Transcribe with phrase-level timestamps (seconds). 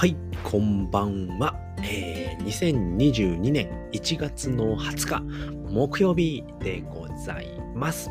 [0.00, 1.54] はい、こんばんは。
[1.82, 8.08] えー、2022年1月の20日、木曜日でございます。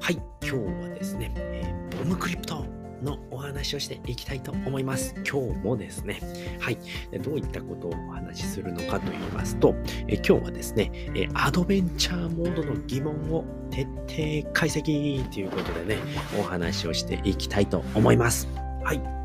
[0.00, 2.64] はい、今日はですね、えーボムクリプト
[3.00, 5.14] のお話をしていきたいと思います。
[5.18, 6.18] 今日もですね、
[6.58, 6.78] はい、
[7.12, 9.72] でどういったことをお話しするのかと言いますと、
[10.08, 16.02] えー今日はですね、えーアドベンチャーモードの疑問を徹底解析ということでね、
[16.36, 18.48] お話をしていきたいと思います。
[18.82, 19.23] はい。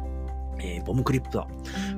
[0.59, 1.47] えーボムクリプト、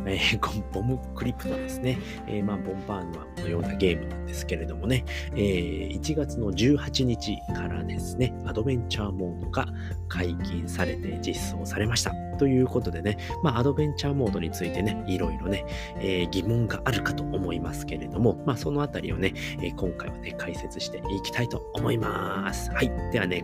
[0.06, 0.40] えー
[0.74, 1.98] ボムクリプトですね。
[2.28, 9.68] えーまあ、ボンバーノのようなゲームなんですけれどもね、え1月の18日からですね、アドベンチャーモードが
[10.08, 12.30] 解禁されて実装されました。
[12.41, 15.63] ということでね、まあ、アドベンチャーモードについてね、いろいろね、
[15.98, 22.72] えー疑問があるかと思いますけれども、まあ、そのあたりをね、えー今回はね、解説していきたいと思います。
[22.72, 22.91] はい。
[23.12, 23.44] ではね、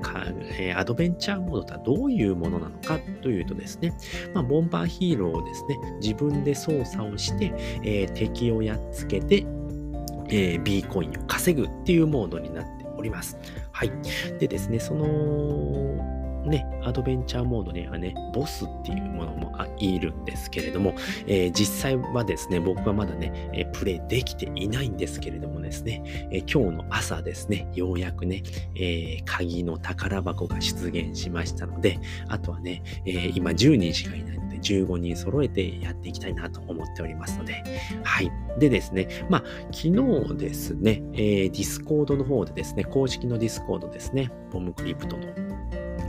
[0.58, 3.94] えーアドベンチャーモードとはどういうものなのかというとですね、
[4.34, 7.54] まあ、ボンバーヒーローをですね、自分で操作をして、
[7.84, 9.46] えー敵をやっつけて、
[10.30, 13.38] えー B コインを稼ぐっていうモードになっております。
[13.72, 13.92] はい。
[14.40, 16.17] でですね、その、
[16.48, 20.96] ね、アドベンチャーモードにはね、ボスっていうものもあいるんですけれども、
[21.28, 28.44] えー実際はですね、僕はまだね、えープレイできていないんですけれどもですね、えー今日の朝ですね、ようやくね、
[28.76, 37.64] えー鍵の宝箱が出現しましたので、あとはね、えー今10人しかいないので、15人揃えてやっていきたいなと思っておりますので、
[38.04, 38.32] はい。
[38.60, 45.24] でですね、まあ、昨日ですね、えー、ディスコードの方でですね、公式のディスコードですね、ボムクリプトの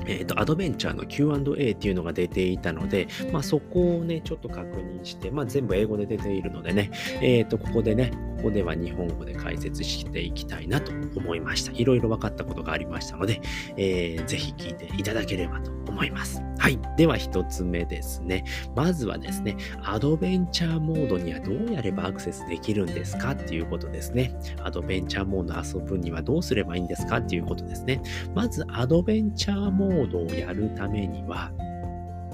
[0.08, 11.72] えーと、アドベンチャーの Q&A っていうのが出ていたので、まあ、そこをね、ちょっと確認して、まあ、全部英語で出ているのでね、えっ、と、ここでね、ここでは日本語で解説していきたいなと思いました。
[11.72, 13.40] いろいろ分かったことがありましたので、
[13.76, 16.40] えーぜひ聞いていただければと思います。
[16.58, 16.78] はい。
[16.96, 18.44] では、一つ目ですね。
[18.76, 24.32] まずはですね、アドベンチャーモードにはどうやればアクセスできるんですかっていうことですね。
[24.62, 28.00] アドベンチャーモード遊ぶにはどうすればいいんですかっていうことですね。
[28.32, 31.50] まず、アドベンチャーモードをやるためには、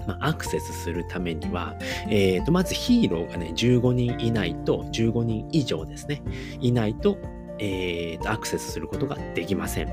[0.06, 1.74] まあ、アクセスするためには、
[2.10, 6.22] えーと、まずヒーローがね、15人いないと、15人以上ですね、
[6.60, 7.16] いないと、
[7.58, 9.86] えー、アクセスすることができません。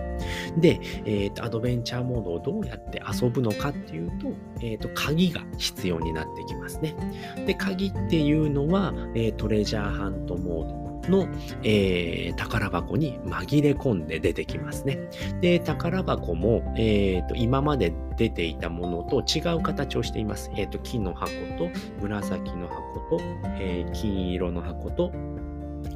[0.58, 4.28] で、えーと、アドベンチャーモードをどうやって遊ぶのかっていうと、
[4.62, 6.96] えーと、鍵が必要になってきますね。
[7.46, 10.82] で、鍵っていうのは、えートレジャーハントモード。
[11.10, 11.28] の、
[11.64, 15.00] えー宝箱に紛れ込んで出てきますね。
[15.42, 20.52] で、宝箱も、えーと今まで出ていたものと違う形をしています。
[20.56, 21.70] えーと木の箱と
[22.02, 23.20] 紫の箱と、
[23.60, 25.12] えー金色の箱と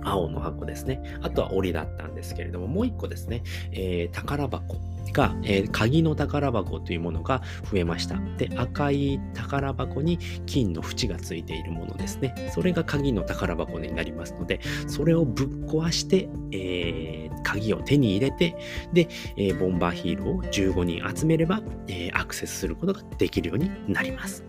[0.03, 1.01] 青の箱ですね。
[1.21, 4.77] あとは檻だったんですけれども、もう一個ですね、えー宝箱
[5.13, 7.41] が、えー鍵の宝箱というものが
[7.71, 8.19] 増えました。
[8.37, 12.51] で、赤い宝箱に金の縁がついているものですね。
[12.53, 18.57] それが鍵の宝箱になりますので、それをぶっ壊して、えー鍵を手に入れて、
[18.91, 19.07] で、
[19.37, 24.43] えボンバーヒーローを15人集めれば、えアクセスすることができるようになります。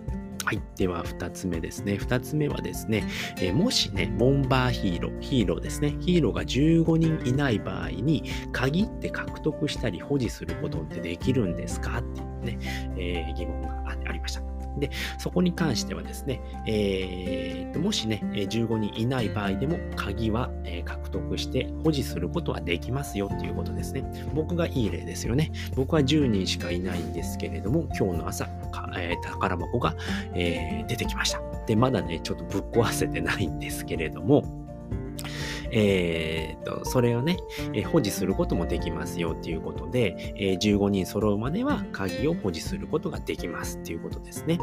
[0.47, 0.63] はい。
[0.77, 1.97] では、二つ目ですね。
[1.97, 3.03] 二つ目はですね、
[3.41, 5.97] えーもしね、ボンバーヒーロー、ヒーローですね。
[5.99, 12.59] ヒーローが15人いない場合に、鍵って獲得したり保持することってできるんですかっていうね、
[12.97, 14.56] えー疑問があありました。
[14.79, 20.51] で、そこに関してはですね、えーもしね、15人いない場合でも鍵は、
[20.85, 24.05] 獲得して保持することはできますよっていうことですね。
[24.35, 25.53] 僕がいい例ですよね。
[25.75, 28.49] 僕は10人しかいないんですけれども、今日の朝、
[28.97, 29.95] えー宝箱が、
[30.35, 31.41] えー出てきました。
[31.67, 34.45] で、まだね、ちょっとぶっ壊せてないんですけれども、
[35.79, 37.37] えーと、それをね、
[37.75, 44.59] え保持することもできますよっていうことで、えー15人揃うまでは鍵を保持することができますっていうことですね。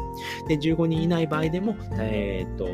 [0.48, 2.66] で、15人いない場合でも、えーと、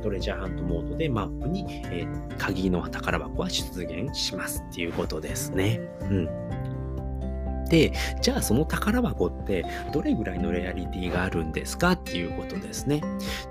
[0.00, 2.06] トレジャーハントモードでマップに、え
[2.38, 5.80] 鍵の宝箱は出現しますっていうことですね。
[6.02, 6.28] うん。
[7.68, 13.02] で、じゃあその宝箱ってどれぐらいのレアリティがあるんですかっていうことですね。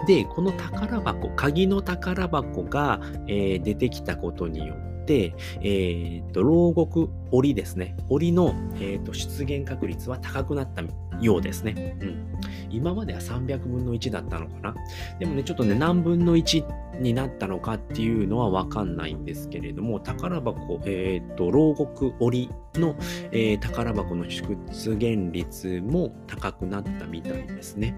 [0.08, 7.96] で、この宝箱、鍵の宝箱が、えー出てきたことによって、えーと、牢獄檻ですね。
[8.10, 10.82] 檻の、えーと出現確率は高くなった
[11.22, 11.98] ようですね。
[12.02, 12.28] うん。
[12.70, 14.76] 今までは300分の1だったのかな？
[15.20, 22.96] でもね、ちょっとね、何分の1になったのかっていうのはわかんないんですけれども、宝箱、えーと、牢獄檻の、
[23.32, 24.44] えー宝箱の出
[24.92, 27.96] 現率も高くなったみたいですね。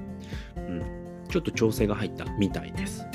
[0.56, 0.82] うん。
[1.30, 3.06] ちょっと調整が入ったみたいです。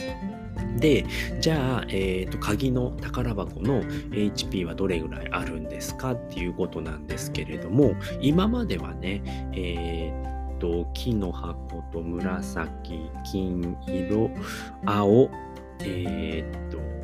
[0.77, 1.05] で、
[1.41, 9.23] じゃあ、えーと、鍵の宝箱の HP はどれぐらいあるんですかっていうことなんですけれども、今まではね、
[9.55, 14.31] えーと、木の箱と紫、金色、
[14.85, 15.31] 青、
[15.81, 16.95] えー、っと、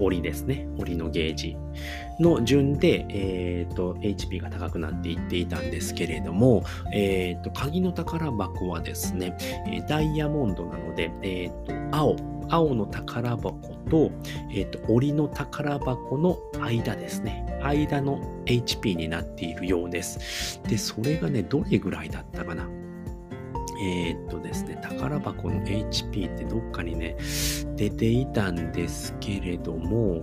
[0.00, 0.68] 折りですね。
[0.78, 1.56] 折りのゲージ
[2.20, 9.36] の順で、えー、と HP が高くなっていっていたんですけれども、えー、と鍵の宝箱はですね、
[9.88, 12.16] ダイヤモンドなので、えー、と青、
[12.48, 13.52] 青の宝箱
[13.90, 14.10] と,、
[14.52, 17.44] えー、と折りの宝箱の間ですね。
[17.62, 20.60] 間の HP になっているようです。
[20.68, 22.68] で、それがね、どれぐらいだったかな。
[23.80, 27.16] えー、っとですね、宝箱の HP ってどっかにね、
[27.76, 30.22] 出ていたんですけれども、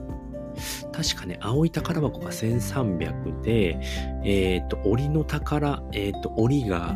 [0.92, 3.80] 確かね、青い宝箱が1300で、
[4.24, 6.96] えー、っと、檻の宝、えー、っと、檻が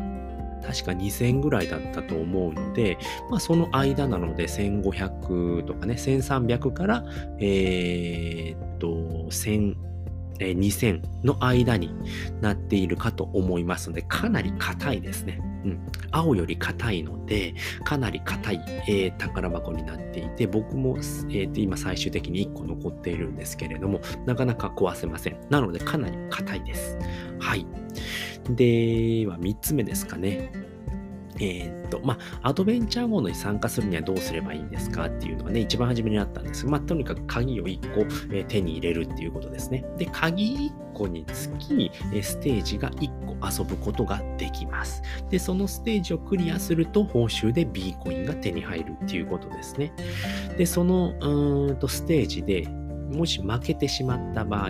[0.62, 2.98] 確か2000ぐらいだったと思うので、
[3.30, 7.06] まあ、その間なので1500とかね、1300から、
[7.40, 8.88] えー、っと、
[9.30, 9.76] 1000、
[10.40, 11.92] 2000の間に
[12.42, 15.42] なっているかと思いますので、かなり硬いですね。
[15.66, 15.80] うん。
[16.12, 17.54] 青より硬いので、
[17.84, 25.38] かなり硬い、えー、宝箱になっていて、僕も、えー、今最終的に1個残っているんですけれども、なかなか壊せません。
[25.50, 26.98] なので、かなり硬いです。
[27.40, 27.66] はい。
[28.50, 30.52] では、3つ目ですかね。
[31.40, 38.02] えー、っと、まあ、アドベンチャーモードに参加するにはどうすればいいんですかっていうのがね、一番初めにあったんですがまあ、とにかく鍵を1個、
[38.34, 39.86] えー、手に入れるっていうことですね。
[39.98, 45.02] で、鍵1個につき、え、ステージが1個遊ぶことができます。
[45.30, 49.94] で、そのステージをクリアすると、報酬で B コインが手に入るっていうことですね。
[50.58, 52.68] で、その、うんと、ステージで、
[53.12, 54.70] もし負けてしまった場合、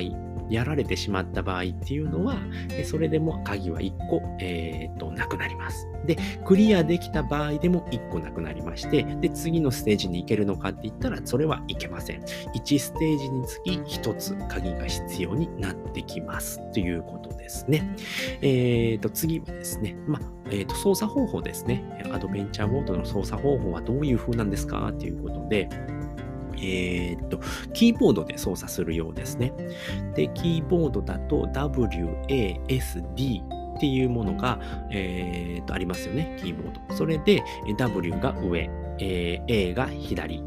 [0.50, 2.38] やられてしまった場合っていうのは、
[2.84, 5.88] それでも鍵は1個、えー、と、なくなります。
[6.06, 12.22] で、クリアできた場合でも1個なくなりまして、で、次のステージに行けるのかって言ったら、それはいけません。
[12.56, 17.96] 1ステージにつき1つ鍵が必要になってきますということですね。
[18.42, 20.22] えー、と、次はですね、まあ、
[20.52, 21.84] えー、と、操作方法ですね。
[22.12, 25.70] アドベンチャーモードの操作方法はどういう風なんですかっていうことで、
[26.62, 27.40] えー、っと、
[27.74, 29.54] キーボードで操作するようですね。
[30.16, 33.42] で、キーボードだと WASD
[33.78, 34.60] っていうものが、
[34.92, 36.96] えー、っとありますよね、キーボード。
[36.96, 37.44] それで
[37.78, 38.70] W が上、
[39.00, 40.44] えー、A が左、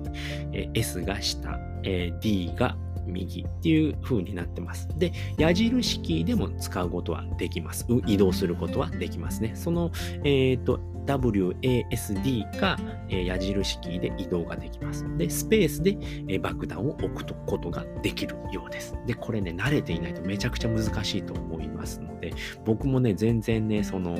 [0.52, 2.76] え S が下、え D が
[3.06, 4.88] 右っていう風になってます。
[4.96, 7.86] で、矢印キーでも使うことはできます。
[8.06, 9.52] 移動することはできますね。
[9.54, 9.90] その、
[10.24, 12.76] えっ、と、WASD が、
[13.08, 15.04] え、矢印キーで移動ができます。
[15.16, 18.94] で、スペースで、え、爆弾を置くことができるようです。
[19.06, 22.32] で、これね、慣れていないとめちゃくちゃ難しいと思いますので、
[22.64, 24.16] 僕もね、全然ね、その、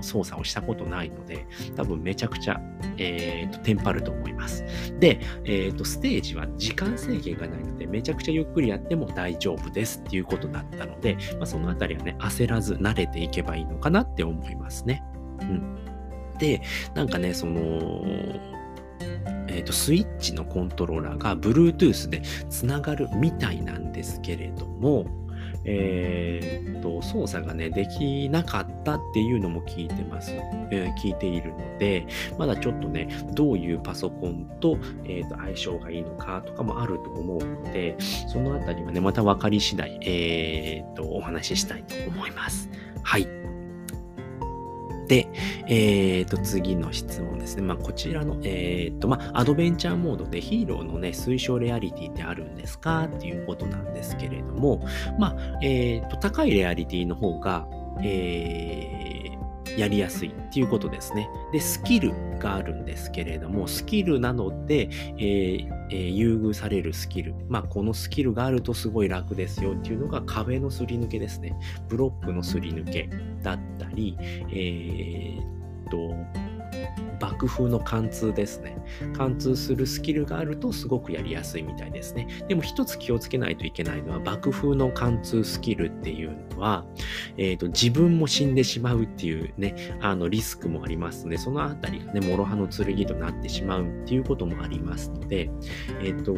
[0.00, 2.60] 操作をしたことないので、多分めちゃくちゃ、
[2.96, 4.64] えーと、テンパると思います。
[4.98, 15.02] で、えーと、ステージは時間制限がないので、めちゃくちゃゆっくりやっても大丈夫ですっていうことだったので、まあ、そのあたりはね、焦らず慣れていけばいいのかなって思いますね。
[15.40, 15.87] うん。
[16.38, 16.62] で、
[16.94, 18.02] なんかね、その、
[19.48, 25.06] えーと、スイッチのコントローラーが Bluetooth でつながるみたいなんですけれども、
[25.64, 30.32] えー、と、操作がね、できなかったっていうのも聞いてます。
[30.70, 32.06] えー、聞いているので、
[32.38, 37.96] まだちょっとね、どういうパソコンと,、えー、と相性がいいのかとかもあると思うので、
[38.32, 42.70] そのあたりはね、また分かり次第、えー、と、お話ししたいと思います。
[43.02, 43.47] はい。
[45.08, 45.26] で、
[45.66, 47.62] えー、と、次の質問ですね。
[47.62, 53.04] まあ、こちらの、えー、と、まあ、アドベンチャーモードでヒーローのね、推奨レアリティってあるんですか？
[53.04, 54.86] っていうことなんですけれども、
[55.18, 57.66] まあ、えー、と、高いレアリティの方が、
[58.02, 61.28] えー、やりやすいっていうことですね。
[61.52, 67.34] で、スキルがあるんですけれども、スキルなので、えーえー、優遇されるスキル。
[67.48, 71.56] まあ、このスキルがあるとすごい楽ですよっていうのが壁のすり抜けですね。
[71.88, 73.08] ブロックのすり抜け
[73.42, 74.16] だったり、
[74.50, 75.58] えー、
[75.90, 76.14] と、
[77.20, 78.76] 爆風の貫通ですね。
[79.16, 82.28] 貫通するスキルがあるとすごくやりやすいみたいですね。
[82.48, 86.86] でも一つ気をつけないといけないのは、爆風の貫通スキルっていうのは、
[87.36, 95.50] えーと、自分も死んでしまうっていうね、あのリスクもありますので、そのあたりがね、諸刃の剣となってしまうっていうこともありますので、
[96.00, 96.34] えっ、ー、と、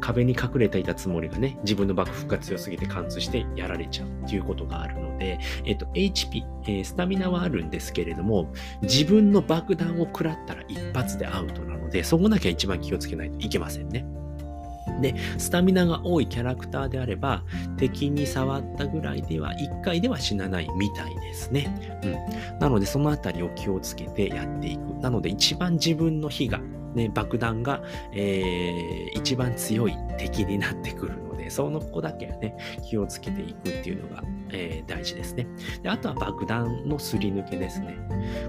[0.00, 8.52] 壁に隠れていたつもりがね、自分の爆風が強すぎて貫通してやられちゃうっていうことがあるので、えっ、と、HP、えー、スタミナはあるんですけれども、
[8.82, 14.04] 自分の爆弾を食らったら一発でアウトなので、そこだけは一番気をつけないといけませんね。
[15.00, 17.42] で、スタミナが多いキャラクターであれば、
[17.76, 22.00] 敵に触ったぐらいでは1回では死なないみたいですね。
[22.02, 22.58] うん。
[22.58, 24.80] なので、そのあたりを気をつけてやっていく。
[25.00, 26.60] なので、一番自分の火が、
[26.94, 27.82] ね、爆弾が、
[28.12, 32.56] えー、一番強い敵になってくるので、その子だけはね、
[32.88, 35.46] 気をつけていくっていうのが、えー、大事ですね。
[35.82, 37.96] で、あとは爆弾のすり抜けですね。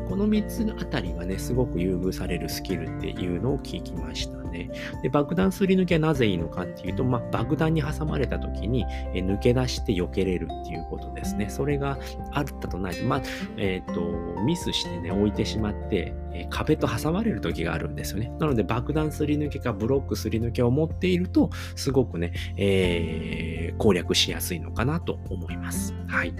[0.09, 4.69] この3つあたりがね、すごく優遇されるスキルっていうのを聞きましたね。
[5.01, 11.49] で、爆弾すり抜けはなぜいいのかっていうと、まあ、爆弾に挟まれた時に、え抜け出して避けれるっていうことですね。
[11.49, 11.97] それが
[12.31, 13.21] あったとないと、まあ、
[13.57, 18.31] えっ、ー、と、ミスしてね、置いてしまって、え壁と挟まれる時があるんですよね。
[18.39, 25.93] なので、爆弾すり抜けかブロックすり抜けを持っていると、すごくね、えー、攻略しやすいのかなと思います。
[26.07, 26.33] はい。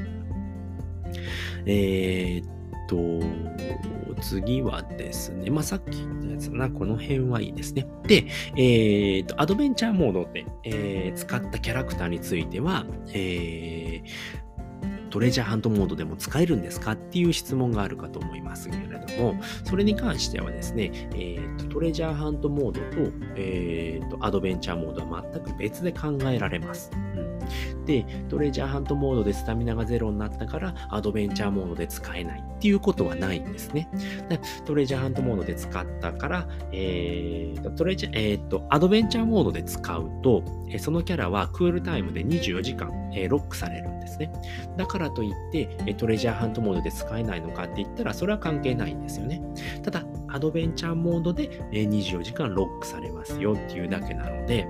[1.66, 2.61] えー、っ
[2.92, 2.98] と、
[4.22, 7.88] 次はですね、まあ、さっき言ったやつな、この辺はいいですね。
[8.04, 8.26] で、
[8.58, 26.92] えー、と、アドベンチャーモードで、えー、使ったキャラクターについては、えー、トレジャーハントモードでも使えるんですかっていう質問があるかと思いますけれども、それに関してはですね、えーと、トレジャーハントモードと,、えーと、アドベンチャーモードは全く別で考えられます。
[27.16, 27.31] うん
[27.92, 33.90] で、トレジャーハントモードでスタミナがゼロになったから、アドベンチャーモードで使えないっていうことはないんですね。
[34.66, 40.42] トレジャーハントモードで使ったから、えー、トレジャ、えー、と、アドベンチャーモードで使うと、
[40.80, 44.32] そのキャラはクールタイムで24時間、えー、ロックされるんですね。
[44.78, 49.42] だからといって、トレジャーハントモードで使えないのかって言ったら、それは関係ないんですよね。
[49.84, 54.66] ただ、アドベンチャーモードで24時間ロックされますよっていうだけなので、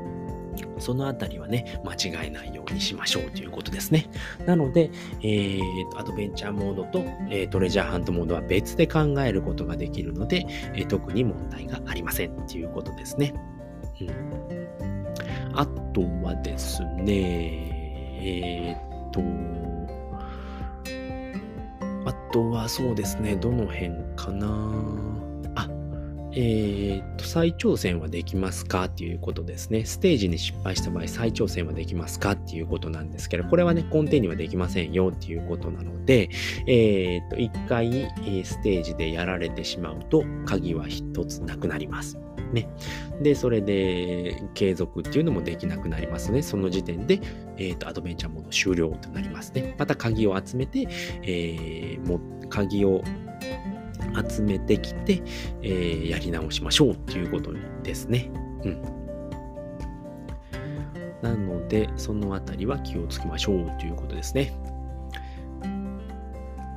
[0.80, 4.10] そのあたりはね、間違えないようにしましょうということですね。
[4.46, 4.90] なので、
[5.22, 5.62] えー、
[5.98, 13.34] アドベンチャーモードと、えー、トレジャーハントモードは別で考えることができるので、えー、特に問題がありませんっていうことですね。
[14.02, 14.10] うん、
[15.54, 17.72] あとはですね、
[18.24, 19.22] えー、っと、
[22.10, 25.31] あとはそうですね、どの辺かな。
[26.34, 29.86] えー、と、再挑戦はできますかっていうことですね。
[29.86, 36.30] ステージに失敗した場合、再挑戦はできますかっていうことなんですけど、これはね、根底にはできませんよっていうことなので、
[36.68, 37.92] えー、と、一回
[38.44, 42.18] ステージでやられてしまうと、鍵は一つなくなります。
[42.54, 42.68] ね。
[43.22, 46.42] で、それで継続っていうのもできなくなりますね。
[46.42, 47.20] その時点で、
[47.58, 49.76] えっ、と、アドベンチャーモード終了となりますね。
[49.78, 50.88] また鍵を集めて、
[51.24, 52.20] えー、も
[52.50, 53.04] 鍵を
[54.30, 55.22] 集めてきて、
[55.62, 57.54] えー、やり直しましょうっていうこと
[57.84, 58.30] ですね。
[58.64, 58.82] うん。
[61.22, 64.54] なので、そのあたりは気をつけましょうということですね。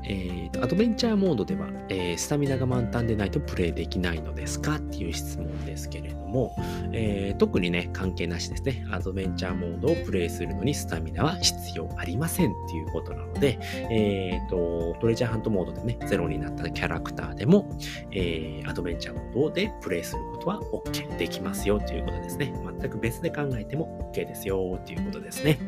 [0.07, 6.55] えーと、アドベンチャーモードでは、えー、スタミナが満タンでないとプレイできないのですかっていう質問ですけれども、
[6.93, 8.87] えー、特にね、関係なしですね。
[8.91, 13.59] アドベンチャーモードをプレイするのにスタミナは必要ありませんっていうことなので、
[13.91, 17.71] えーと、トレジャーハントモードでね、ゼロになったキャラクターでも、
[18.13, 22.53] えー、アドベンチャーモードでプレイすることは OK できますよということですね。
[22.81, 25.59] 全く別で考えても OK ですよということですね。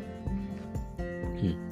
[1.41, 1.69] うん。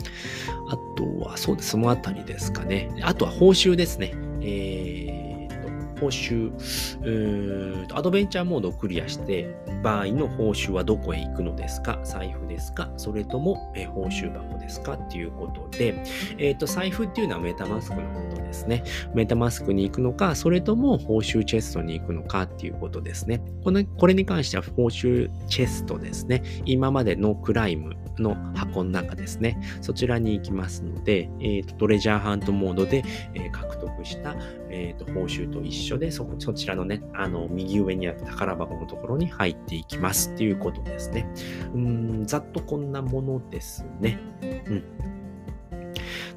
[0.69, 2.89] あとは、そうです、そのあたりですかね。
[3.01, 4.13] あとは報酬ですね。
[4.41, 11.99] えー、と、報酬、うーとアドベンチャーモードをクリアして場合の報酬はどこへ行くのですか？
[12.03, 12.91] 財布ですか？
[12.97, 14.93] それとも、え報酬箱ですか？
[14.93, 16.03] っていうことで、
[16.37, 18.83] えっ、ー、と、財布っていうのはメタマスクのことですね。
[19.13, 23.41] メタマスクに行くのか、それとも報酬チェストに行くのかっていうことですね。
[23.63, 26.43] このこれに関しては報酬チェストですね。
[26.65, 29.59] 今までのクライムの箱の中ですね。
[29.81, 33.03] そちらに行きますので、え、ー、と、トレジャーハントモードで、
[33.33, 34.35] えー、獲得した、
[34.69, 41.27] えっ、ー、と、報酬と一緒で、そ、そちらのね、あの、右上にある宝箱のところに入っていきますっていうことですね。
[41.73, 44.19] うん、ざっとこんなものですね。
[44.67, 44.83] うん。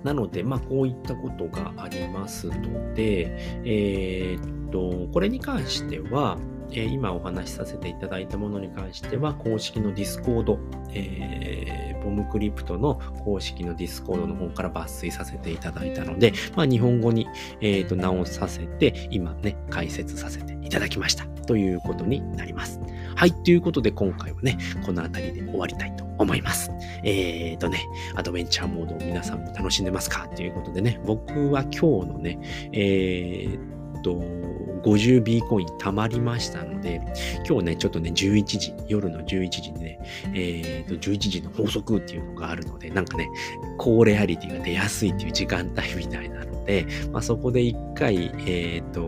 [0.05, 6.39] なので、まあ、こういったことがありますので、えー、っと、これに関しては、
[6.71, 10.59] えー、今お話しさせていただいたものに関しては、公式のディスコード、
[10.93, 17.27] えー、ボムクリプトの公式のディスコードの方から抜粋させていただいたので、まあ、日本語に、
[17.61, 21.27] えーと、直させて、今ね、解説させていただきました。
[21.47, 22.79] ということになります。
[23.15, 23.33] はい。
[23.33, 26.71] ということで、今回はね、この辺りで終わりたいと思います。
[27.05, 27.79] えーとね、
[28.15, 30.29] アドベンチャーモードを皆さんも楽しんでますか？
[30.37, 31.71] ということでね、僕は今
[32.05, 32.39] 日のね、
[32.73, 34.21] えーと、
[34.79, 37.01] 50B コイン貯まりましたので、
[37.47, 40.01] 今日ね、ちょっとね、11時、夜の11時にね、
[40.35, 43.29] えー、と、11時の法則っていうのがあるので、なんかね、
[43.77, 49.03] 高レアリティが出やすいっていう時間帯みたいなので、まあ、そこで一回、えっ、ー、と、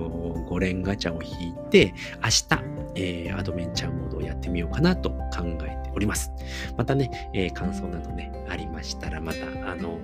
[0.48, 6.32] 5連ガチャを引いて、明日、えー、アドベンチャーモードをやってみようかなと考えております。
[6.76, 9.98] またね、えー、感想などね、ありましたら、また、あの、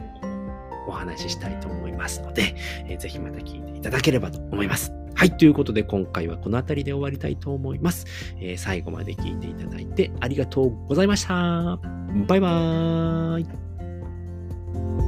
[0.86, 2.54] お話ししたいと思いますので、
[2.86, 4.95] えー、ぜひまた聞いていただければと思います。
[5.16, 5.34] はい。
[5.34, 8.04] ということで、今回はこの辺りで終わりたいと思います。
[8.38, 11.78] えー、最後まで聞いていただいてありがとうございました。
[12.26, 15.05] バイバーイ。